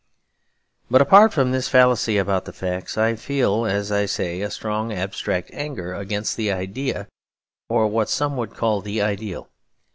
[0.89, 4.91] But apart from this fallacy about the facts, I feel, as I say, a strong
[4.91, 7.07] abstract anger against the idea,
[7.69, 9.49] or what some would call the ideal.